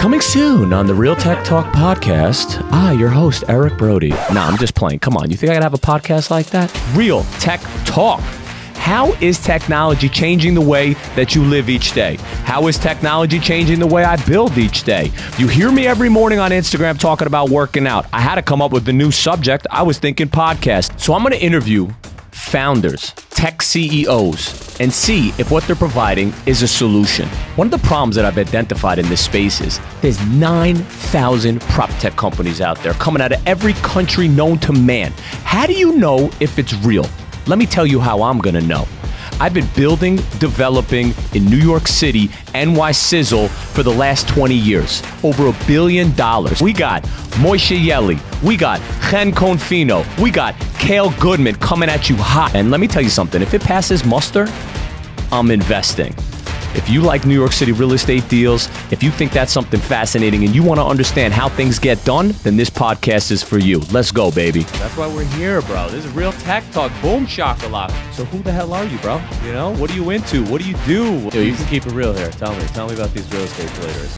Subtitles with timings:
[0.00, 4.08] Coming soon on the Real Tech Talk podcast, I, your host, Eric Brody.
[4.08, 5.00] Nah, I'm just playing.
[5.00, 6.74] Come on, you think I could have a podcast like that?
[6.94, 8.20] Real Tech Talk.
[8.72, 12.16] How is technology changing the way that you live each day?
[12.44, 15.12] How is technology changing the way I build each day?
[15.36, 18.06] You hear me every morning on Instagram talking about working out.
[18.10, 19.66] I had to come up with a new subject.
[19.70, 20.98] I was thinking podcast.
[20.98, 21.90] So I'm going to interview
[22.50, 27.28] founders, tech CEOs, and see if what they're providing is a solution.
[27.54, 32.16] One of the problems that I've identified in this space is there's 9,000 prop tech
[32.16, 35.12] companies out there coming out of every country known to man.
[35.44, 37.06] How do you know if it's real?
[37.46, 38.84] Let me tell you how I'm going to know.
[39.40, 45.02] I've been building, developing in New York City, NY Sizzle for the last 20 years.
[45.24, 46.60] Over a billion dollars.
[46.60, 47.02] We got
[47.40, 48.20] Moishe Yeli.
[48.42, 48.80] We got
[49.10, 50.04] Chen Confino.
[50.22, 52.54] We got Kale Goodman coming at you hot.
[52.54, 54.46] And let me tell you something if it passes muster,
[55.32, 56.14] I'm investing.
[56.74, 60.44] If you like New York City real estate deals, if you think that's something fascinating
[60.44, 63.80] and you want to understand how things get done, then this podcast is for you.
[63.90, 64.62] Let's go, baby.
[64.62, 65.88] That's why we're here, bro.
[65.88, 66.92] This is real tech talk.
[67.02, 67.92] Boom shakalaka.
[68.12, 69.20] So who the hell are you, bro?
[69.44, 70.44] You know, what are you into?
[70.44, 71.28] What do you do?
[71.32, 72.30] Yo, you can keep it real here.
[72.30, 72.64] Tell me.
[72.68, 74.08] Tell me about these real estate traders.